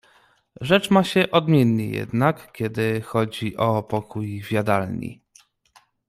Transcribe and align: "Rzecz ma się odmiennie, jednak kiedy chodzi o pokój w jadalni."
"Rzecz 0.61 0.91
ma 0.91 1.03
się 1.03 1.31
odmiennie, 1.31 1.87
jednak 1.89 2.51
kiedy 2.51 3.01
chodzi 3.01 3.57
o 3.57 3.83
pokój 3.83 4.41
w 4.43 4.51
jadalni." 4.51 5.21